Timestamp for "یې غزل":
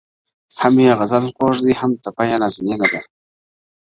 0.83-1.25